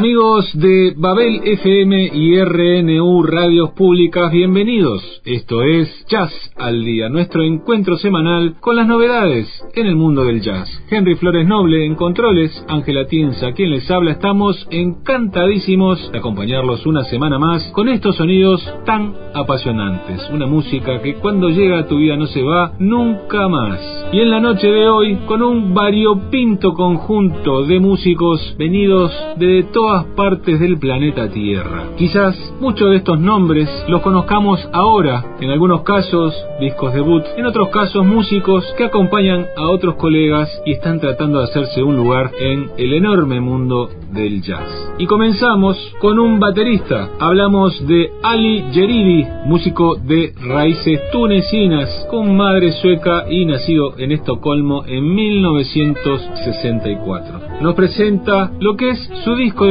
[0.00, 5.02] Amigos de Babel FM y RNU Radios Públicas, bienvenidos.
[5.26, 10.40] Esto es Jazz al Día, nuestro encuentro semanal con las novedades en el mundo del
[10.40, 10.70] jazz.
[10.90, 14.12] Henry Flores Noble en controles, Ángela Tienza quien les habla.
[14.12, 20.30] Estamos encantadísimos de acompañarlos una semana más con estos sonidos tan apasionantes.
[20.32, 23.78] Una música que cuando llega a tu vida no se va nunca más.
[24.14, 29.89] Y en la noche de hoy, con un variopinto conjunto de músicos venidos de todo
[30.16, 31.84] partes del planeta Tierra.
[31.96, 37.68] Quizás muchos de estos nombres los conozcamos ahora, en algunos casos discos debut, en otros
[37.68, 42.70] casos músicos que acompañan a otros colegas y están tratando de hacerse un lugar en
[42.76, 44.92] el enorme mundo del jazz.
[44.98, 47.08] Y comenzamos con un baterista.
[47.18, 54.84] Hablamos de Ali Jeridi, músico de raíces tunecinas, con madre sueca y nacido en Estocolmo
[54.86, 57.40] en 1964.
[57.60, 59.66] Nos presenta lo que es su disco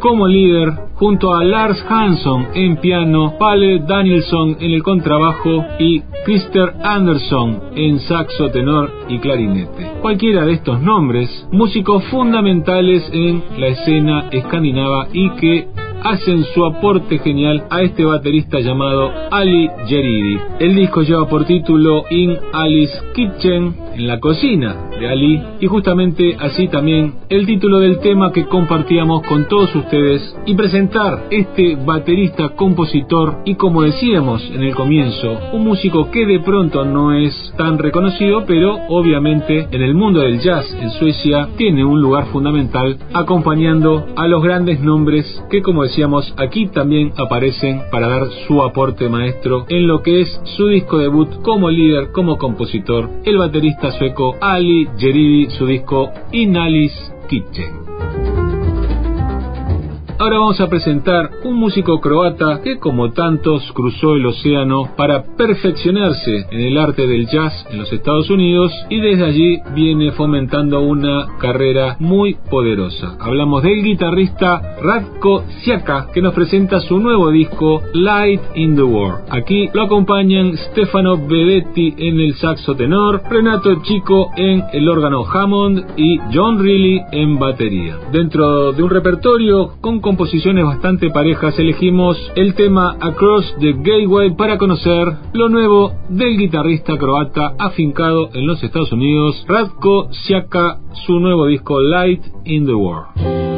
[0.00, 6.74] como líder junto a Lars Hansson en piano, Pale Danielson en el contrabajo y Christer
[6.82, 9.92] Anderson en saxo tenor y clarinete.
[10.00, 15.68] Cualquiera de estos nombres, músicos fundamentales en la escena escandinava y que
[16.04, 20.38] hacen su aporte genial a este baterista llamado Ali Jeridi.
[20.60, 26.36] El disco lleva por título In Alice Kitchen, en la cocina de Ali, y justamente
[26.38, 32.50] así también el título del tema que compartíamos con todos ustedes y presentar este baterista
[32.50, 37.78] compositor y como decíamos en el comienzo, un músico que de pronto no es tan
[37.78, 44.06] reconocido, pero obviamente en el mundo del jazz en Suecia tiene un lugar fundamental acompañando
[44.16, 49.66] a los grandes nombres que como decíamos aquí también aparecen para dar su aporte maestro
[49.68, 54.88] en lo que es su disco debut como líder, como compositor, el baterista sueco Ali
[54.96, 57.91] Jeridi, su disco In Alice Kitchen.
[60.22, 66.46] Ahora vamos a presentar un músico croata que como tantos cruzó el océano para perfeccionarse
[66.48, 71.26] en el arte del jazz en los Estados Unidos y desde allí viene fomentando una
[71.40, 73.16] carrera muy poderosa.
[73.18, 79.24] Hablamos del guitarrista Radko Siaka que nos presenta su nuevo disco Light in the World.
[79.28, 85.84] Aquí lo acompañan Stefano Bedetti en el saxo tenor, Renato Chico en el órgano Hammond
[85.96, 87.98] y John Reilly en batería.
[88.12, 94.58] Dentro de un repertorio con composiciones bastante parejas, elegimos el tema Across the Gateway para
[94.58, 101.46] conocer lo nuevo del guitarrista croata afincado en los Estados Unidos, Radko Siaka, su nuevo
[101.46, 103.51] disco Light in the World.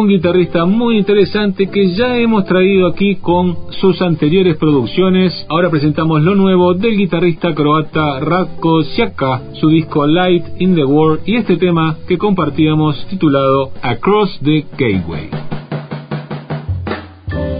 [0.00, 5.46] Guitarrista muy interesante que ya hemos traído aquí con sus anteriores producciones.
[5.50, 11.20] Ahora presentamos lo nuevo del guitarrista croata Ratko Siaka, su disco Light in the World
[11.26, 15.28] y este tema que compartíamos titulado Across the Gateway.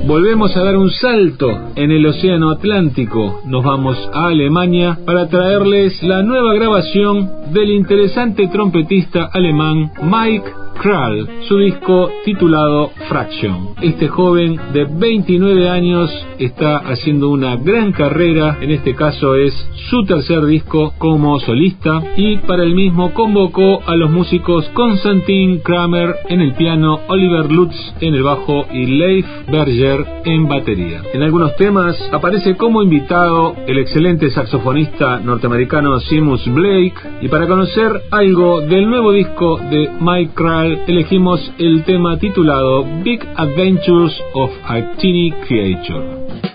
[0.07, 3.41] Volvemos a dar un salto en el Océano Atlántico.
[3.47, 11.29] Nos vamos a Alemania para traerles la nueva grabación del interesante trompetista alemán Mike Kral,
[11.49, 13.71] su disco titulado Fraction.
[13.83, 19.55] Este joven de 29 años está haciendo una gran carrera, en este caso es
[19.91, 26.17] su tercer disco como solista y para el mismo convocó a los músicos Konstantin Kramer
[26.29, 31.03] en el piano, Oliver Lutz en el bajo y Leif Berger en batería.
[31.13, 38.03] En algunos temas aparece como invitado el excelente saxofonista norteamericano Seamus Blake y para conocer
[38.11, 44.97] algo del nuevo disco de Mike Kral elegimos el tema titulado Big Adventures of a
[44.97, 46.52] Teeny Creature.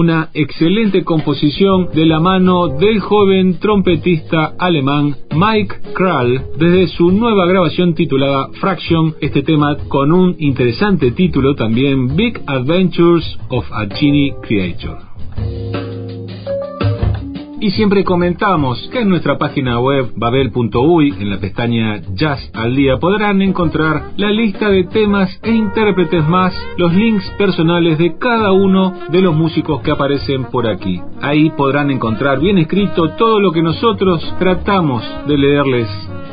[0.00, 7.46] Una excelente composición de la mano del joven trompetista alemán Mike Krall desde su nueva
[7.46, 14.34] grabación titulada Fraction, este tema con un interesante título también Big Adventures of a Genie
[14.42, 15.09] Creator.
[17.62, 22.96] Y siempre comentamos que en nuestra página web babel.uy, en la pestaña Jazz al Día,
[22.96, 28.94] podrán encontrar la lista de temas e intérpretes más, los links personales de cada uno
[29.10, 31.02] de los músicos que aparecen por aquí.
[31.20, 35.88] Ahí podrán encontrar bien escrito todo lo que nosotros tratamos de leerles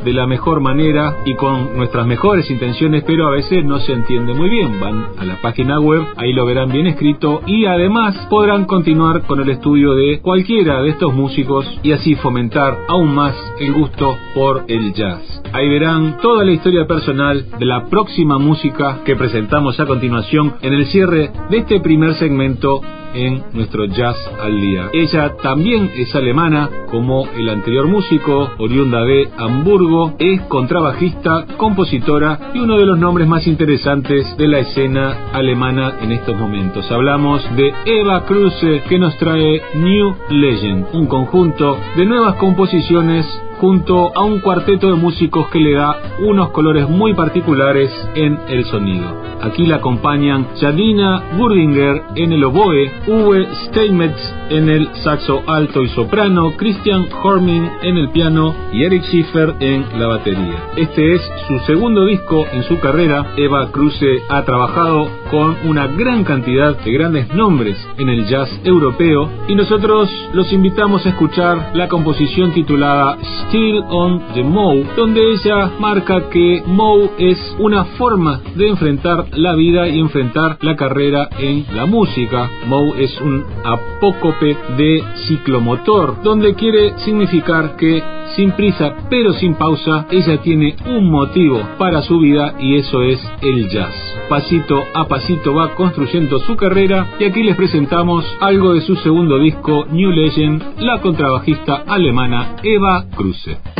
[0.07, 4.33] de la mejor manera y con nuestras mejores intenciones, pero a veces no se entiende
[4.33, 4.79] muy bien.
[4.79, 9.41] Van a la página web, ahí lo verán bien escrito y además podrán continuar con
[9.41, 14.63] el estudio de cualquiera de estos músicos y así fomentar aún más el gusto por
[14.69, 15.41] el jazz.
[15.51, 20.73] Ahí verán toda la historia personal de la próxima música que presentamos a continuación en
[20.73, 22.81] el cierre de este primer segmento
[23.13, 24.89] en nuestro Jazz al Día.
[24.93, 32.59] Ella también es alemana, como el anterior músico, oriunda de Hamburgo, es contrabajista, compositora y
[32.59, 36.91] uno de los nombres más interesantes de la escena alemana en estos momentos.
[36.91, 43.25] Hablamos de Eva Kruse, que nos trae New Legend, un conjunto de nuevas composiciones
[43.59, 48.65] junto a un cuarteto de músicos que le da unos colores muy particulares en el
[48.65, 49.27] sonido.
[49.41, 55.89] Aquí la acompañan Jadina Burdinger en el oboe, Uwe Steinmetz en el saxo alto y
[55.89, 60.63] soprano, Christian Horming en el piano y Eric Schiffer en la batería.
[60.75, 63.33] Este es su segundo disco en su carrera.
[63.37, 69.29] Eva Cruze ha trabajado con una gran cantidad de grandes nombres en el jazz europeo
[69.47, 73.17] y nosotros los invitamos a escuchar la composición titulada
[73.49, 79.55] Still on the Mow, donde ella marca que Mow es una forma de enfrentar la
[79.55, 82.49] vida y enfrentar la carrera en la música.
[82.67, 88.03] Mow es un apócope de ciclomotor, donde quiere significar que
[88.35, 93.19] sin prisa pero sin pausa, ella tiene un motivo para su vida y eso es
[93.41, 93.93] el jazz.
[94.29, 99.39] Pasito a pasito va construyendo su carrera y aquí les presentamos algo de su segundo
[99.39, 103.05] disco, New Legend, la contrabajista alemana Eva
[103.37, 103.76] Kruse.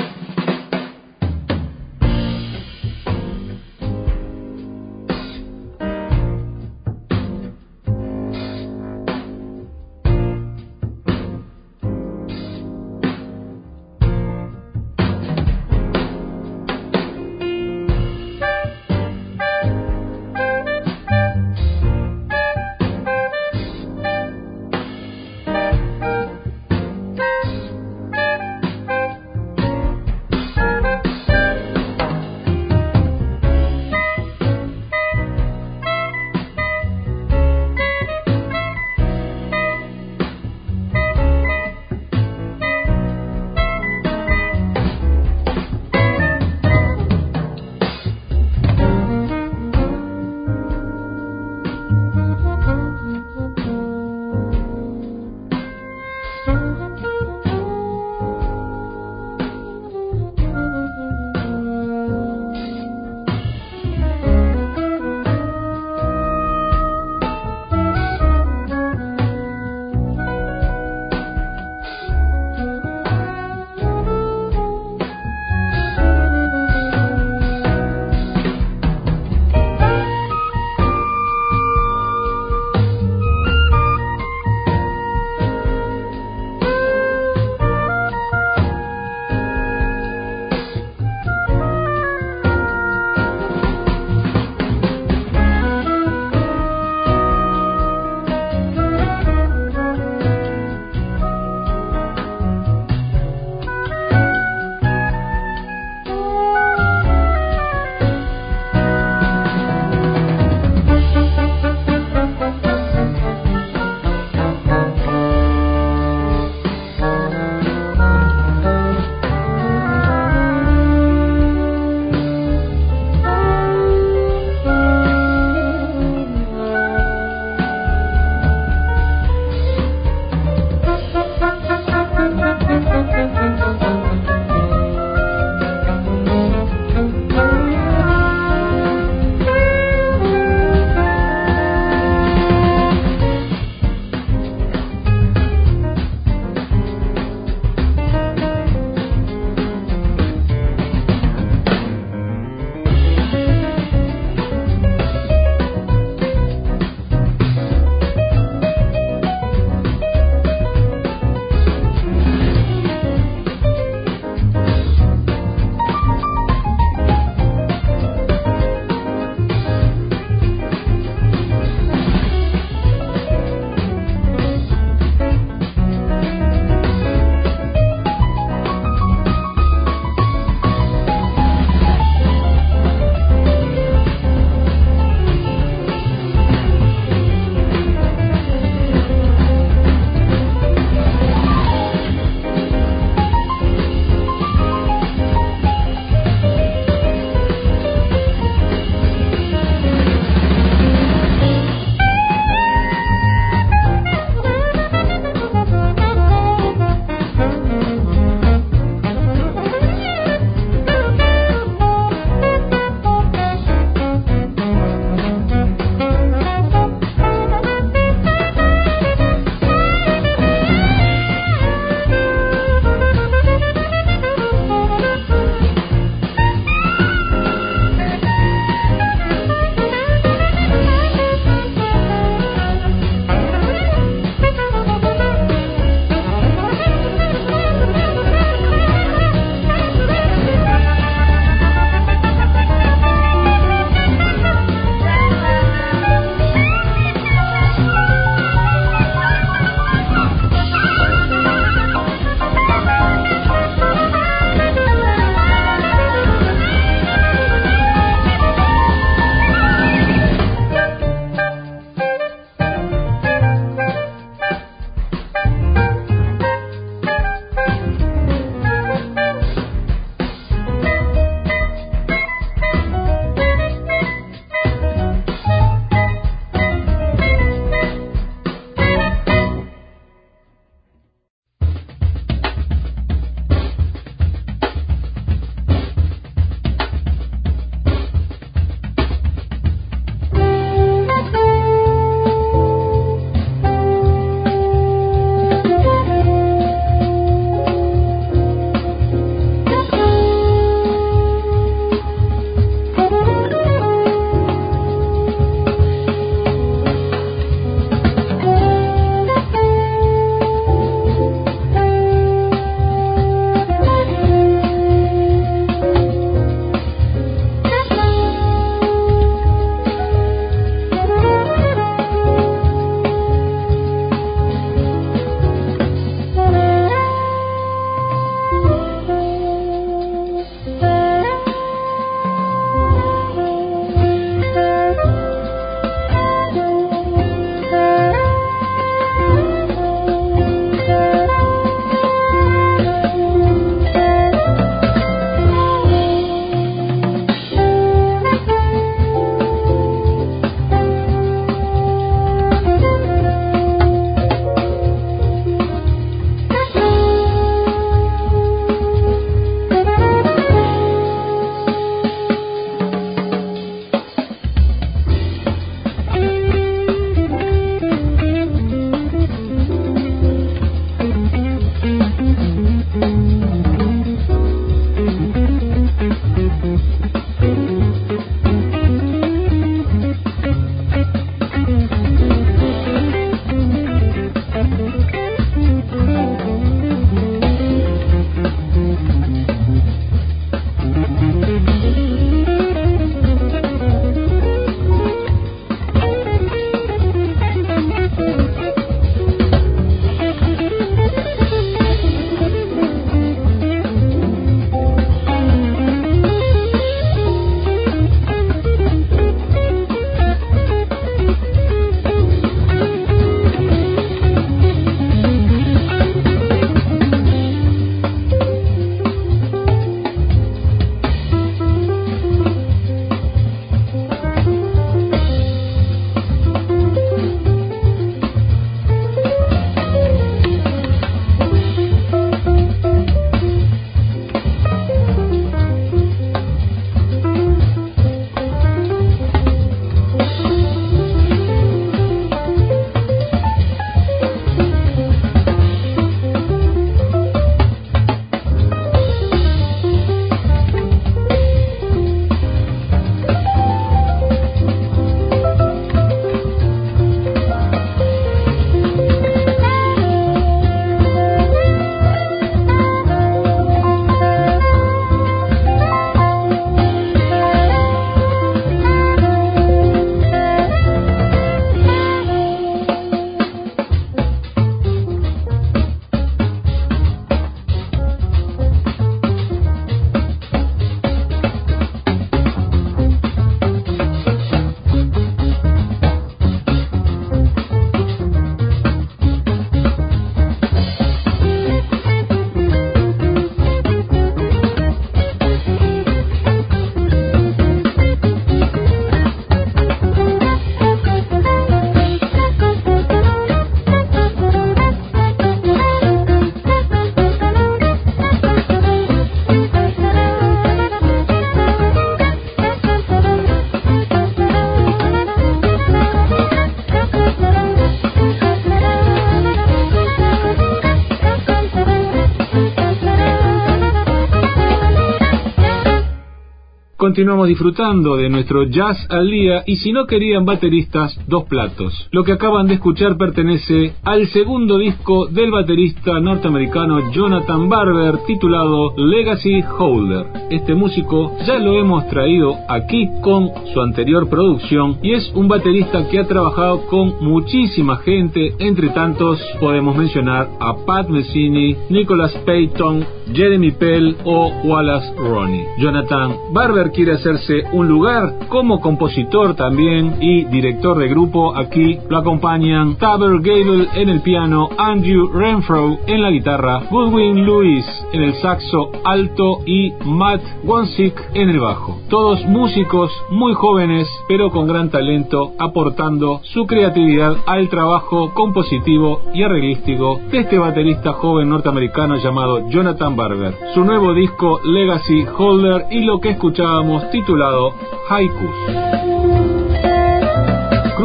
[527.18, 531.92] Continuamos disfrutando de nuestro jazz al día y si no querían bateristas, dos platos.
[532.12, 538.94] Lo que acaban de escuchar pertenece al segundo disco del baterista norteamericano Jonathan Barber titulado
[538.98, 540.28] Legacy Holder.
[540.52, 546.08] Este músico ya lo hemos traído aquí con su anterior producción y es un baterista
[546.10, 553.04] que ha trabajado con muchísima gente, entre tantos podemos mencionar a Pat Messini, Nicholas Payton,
[553.34, 555.66] Jeremy Pell o Wallace Ronnie.
[555.80, 561.56] Jonathan Barber quiere hacerse un lugar como compositor también y director de grupo.
[561.56, 567.86] Aquí lo acompañan Taber Gable en el piano, Andrew Renfro en la guitarra, Goodwin Lewis
[568.14, 572.00] en el saxo alto y Matt Wonsick en el bajo.
[572.10, 579.44] Todos músicos muy jóvenes pero con gran talento aportando su creatividad al trabajo compositivo y
[579.44, 583.56] arreglístico de este baterista joven norteamericano llamado Jonathan Barber.
[583.74, 587.74] Su nuevo disco Legacy Holder y lo que escuchábamos titulado
[588.10, 589.17] Haikus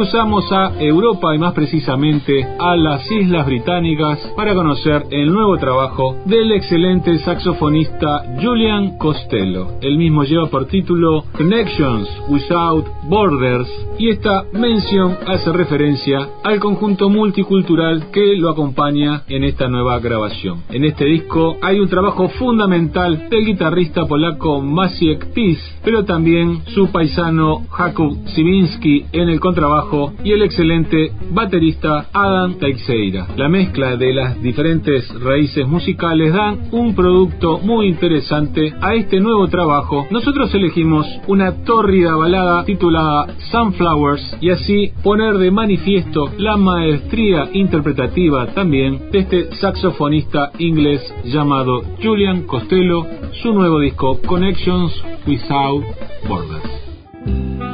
[0.02, 6.16] cruzamos a Europa y más precisamente a las Islas Británicas para conocer el nuevo trabajo
[6.24, 9.78] del excelente saxofonista Julian Costello.
[9.80, 17.08] El mismo lleva por título Connections Without Borders y esta mención hace referencia al conjunto
[17.08, 20.64] multicultural que lo acompaña en esta nueva grabación.
[20.70, 26.90] En este disco hay un trabajo fundamental del guitarrista polaco Maciek Pis, pero también su
[26.90, 29.91] paisano Jakub Siminski en el contrabajo
[30.24, 33.26] y el excelente baterista Adam Teixeira.
[33.36, 39.48] La mezcla de las diferentes raíces musicales dan un producto muy interesante a este nuevo
[39.48, 40.06] trabajo.
[40.10, 48.46] Nosotros elegimos una tórrida balada titulada Sunflowers y así poner de manifiesto la maestría interpretativa
[48.54, 53.06] también de este saxofonista inglés llamado Julian Costello,
[53.42, 54.92] su nuevo disco Connections
[55.26, 55.84] Without
[56.28, 57.71] Borders.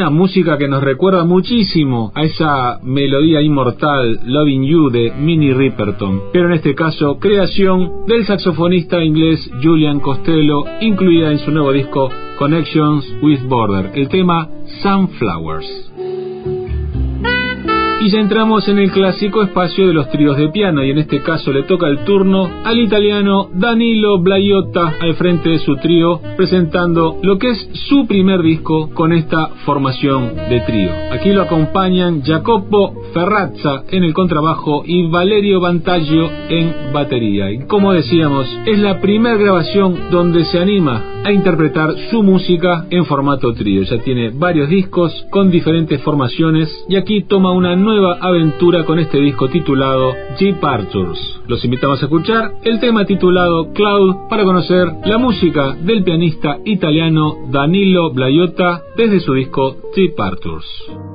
[0.00, 6.22] Una música que nos recuerda muchísimo a esa melodía inmortal Loving You de Minnie Riperton,
[6.32, 12.08] pero en este caso creación del saxofonista inglés Julian Costello, incluida en su nuevo disco
[12.38, 14.48] Connections with Border, el tema
[14.82, 15.89] Sunflowers.
[18.02, 21.20] Y ya entramos en el clásico espacio de los tríos de piano y en este
[21.20, 27.18] caso le toca el turno al italiano Danilo Blaiotta al frente de su trío presentando
[27.22, 30.90] lo que es su primer disco con esta formación de trío.
[31.12, 37.50] Aquí lo acompañan Jacopo Ferrazza en el contrabajo y Valerio Vantaggio en batería.
[37.50, 43.04] Y como decíamos, es la primera grabación donde se anima a interpretar su música en
[43.04, 43.82] formato trío.
[43.82, 49.18] Ya tiene varios discos con diferentes formaciones y aquí toma una nueva aventura con este
[49.18, 51.40] disco titulado Jeep Arthurs.
[51.46, 57.36] Los invitamos a escuchar el tema titulado Cloud para conocer la música del pianista italiano
[57.50, 61.09] Danilo Blaiotta desde su disco Jeep Arthurs.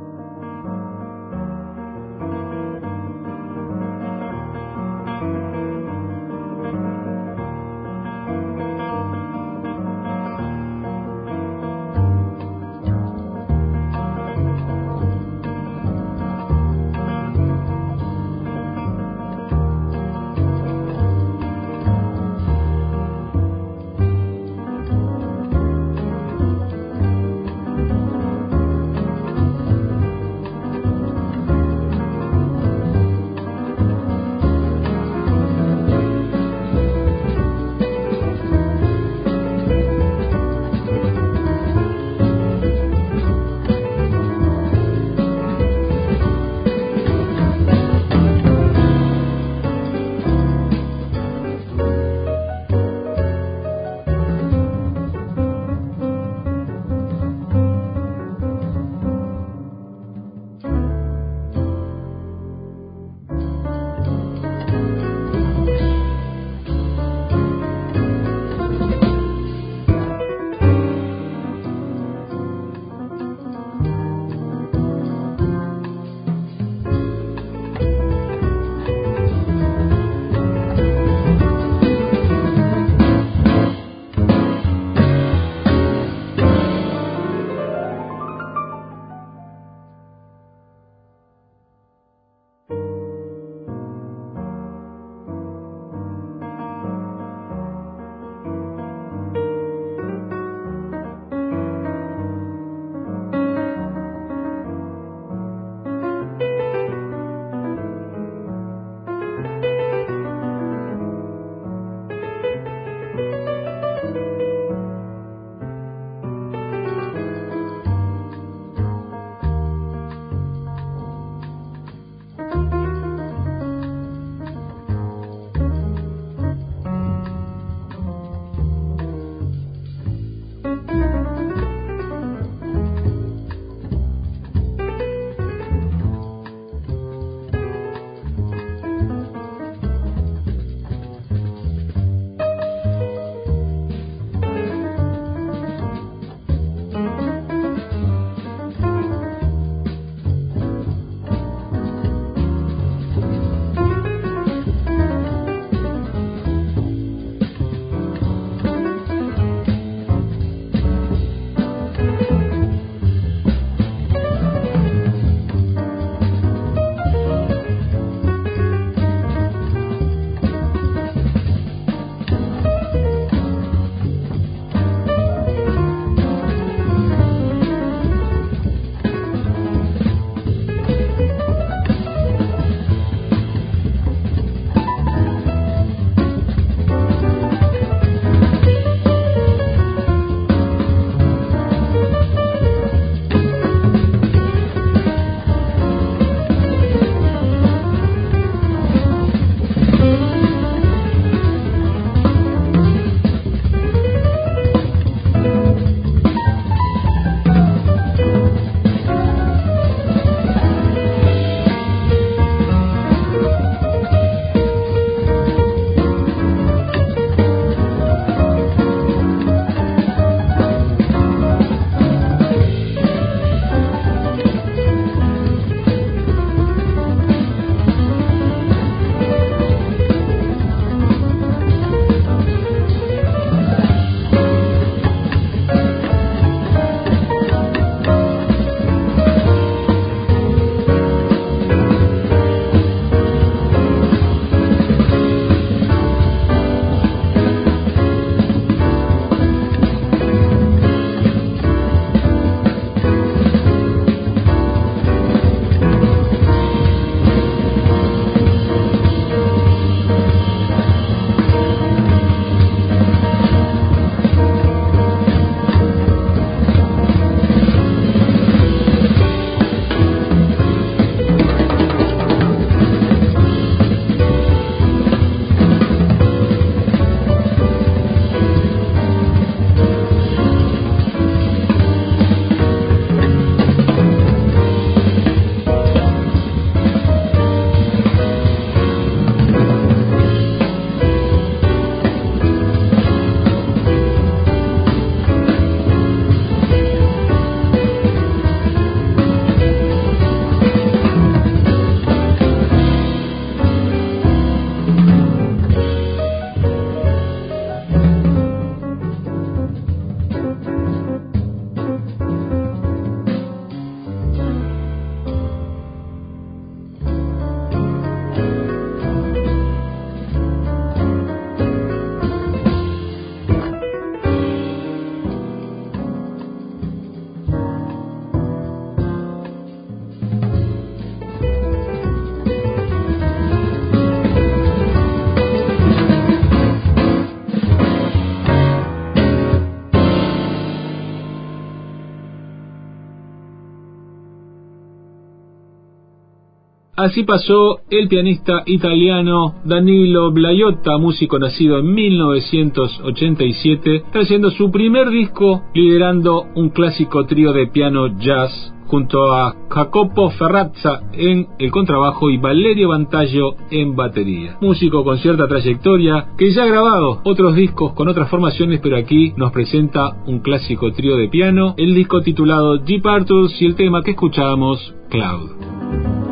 [347.05, 355.61] Así pasó el pianista italiano Danilo Blaiotta, músico nacido en 1987, trayendo su primer disco
[355.75, 362.39] liderando un clásico trío de piano jazz junto a Jacopo Ferrazza en el contrabajo y
[362.39, 364.57] Valerio Bantaglio en batería.
[364.59, 369.31] Músico con cierta trayectoria que ya ha grabado otros discos con otras formaciones, pero aquí
[369.37, 374.01] nos presenta un clásico trío de piano, el disco titulado Jeep Arthurs y el tema
[374.01, 376.24] que escuchábamos, Cloud.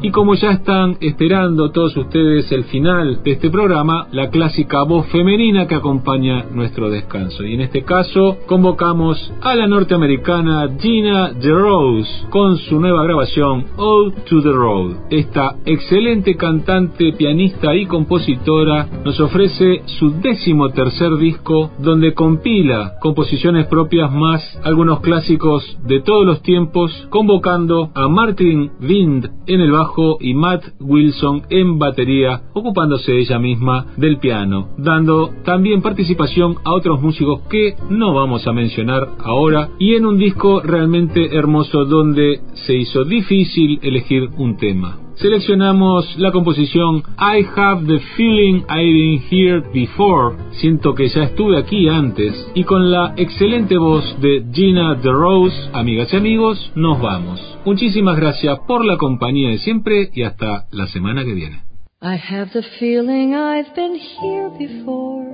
[0.00, 5.08] Y como ya están esperando todos ustedes el final de este programa, la clásica voz
[5.08, 7.44] femenina que acompaña nuestro descanso.
[7.44, 14.14] Y en este caso convocamos a la norteamericana Gina DeRose con su nueva grabación All
[14.28, 14.96] to the Road.
[15.10, 23.66] Esta excelente cantante, pianista y compositora nos ofrece su décimo tercer disco donde compila composiciones
[23.66, 29.87] propias más algunos clásicos de todos los tiempos, convocando a Martin Wind en el bajo
[30.20, 37.00] y Matt Wilson en batería, ocupándose ella misma del piano, dando también participación a otros
[37.00, 42.74] músicos que no vamos a mencionar ahora, y en un disco realmente hermoso donde se
[42.74, 49.62] hizo difícil elegir un tema seleccionamos la composición I Have the Feeling I've Been Here
[49.72, 55.70] Before, siento que ya estuve aquí antes, y con la excelente voz de Gina DeRose,
[55.72, 57.40] amigas y amigos, nos vamos.
[57.64, 61.62] Muchísimas gracias por la compañía de siempre y hasta la semana que viene.
[62.00, 65.26] I have the feeling I've been here before.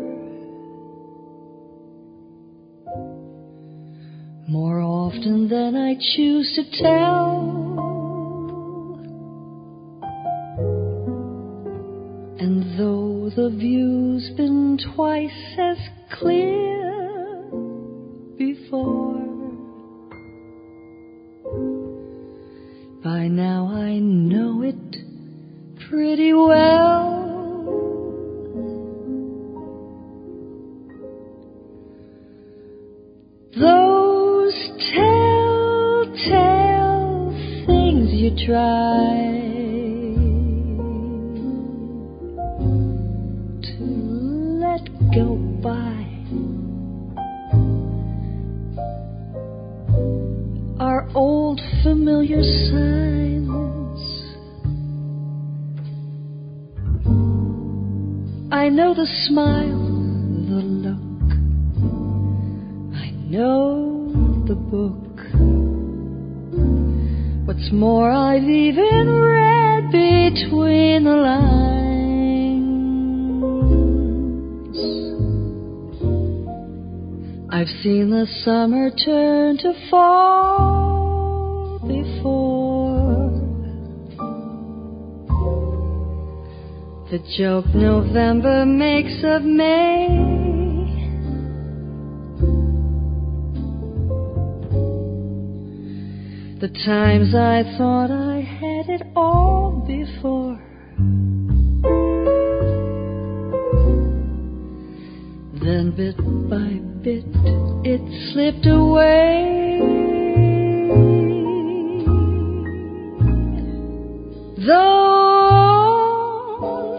[4.49, 7.74] More often than I choose to tell.
[12.45, 15.79] And though the view's been twice as
[16.13, 17.41] clear
[18.37, 19.15] before,
[23.03, 24.97] by now I know it
[25.89, 27.23] pretty well.
[33.59, 34.55] Those
[34.93, 36.13] telltale
[37.65, 39.54] things you try
[45.15, 46.05] go by
[50.81, 54.01] are old familiar signs.
[58.53, 59.87] I know the smile,
[60.49, 61.31] the look,
[62.97, 65.15] I know the book.
[67.47, 71.84] What's more, I've even read between the lines.
[77.55, 83.31] I've seen the summer turn to fall before.
[87.13, 90.09] The joke November makes of May.
[96.61, 99.64] The times I thought I had it all
[105.97, 106.17] bit
[106.51, 107.25] by bit
[107.85, 108.01] it
[108.33, 109.79] slipped away.
[114.67, 115.85] Though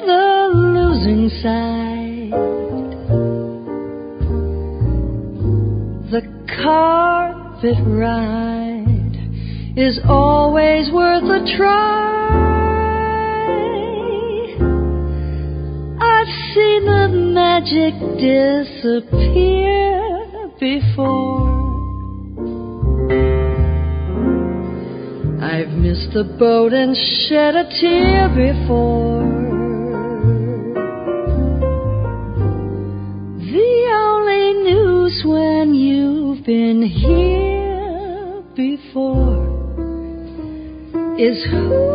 [0.05, 2.31] the losing side,
[6.11, 6.21] the
[6.63, 12.04] carpet ride is always worth a try.
[17.65, 19.41] Magic disappear
[20.59, 21.55] before.
[25.41, 29.23] I've missed the boat and shed a tear before.
[33.39, 39.55] The only news when you've been here before
[41.17, 41.94] is who.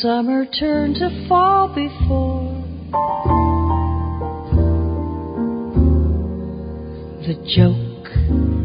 [0.00, 2.64] Summer turned to fall before
[7.26, 8.08] the joke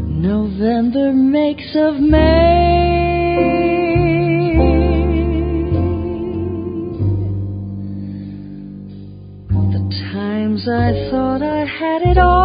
[0.08, 3.36] November makes of May.
[9.72, 9.82] The
[10.12, 12.35] times I thought I had it all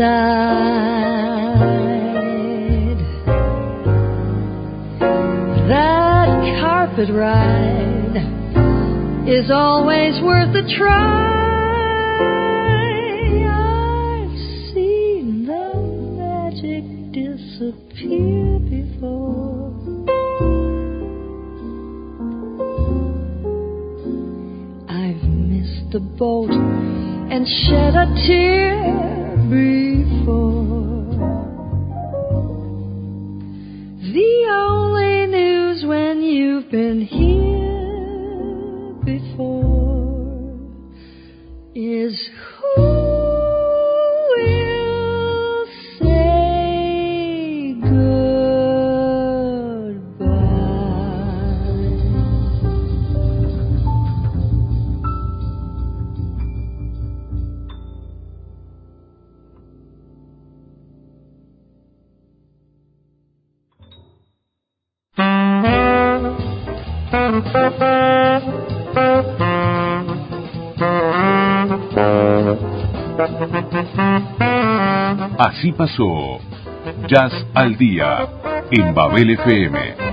[0.00, 1.60] side.
[5.68, 6.28] That
[6.60, 8.16] carpet ride
[9.28, 11.39] is always worth a try.
[75.80, 76.40] Pasó
[77.08, 78.28] Jazz al Día
[78.70, 80.09] en Babel FM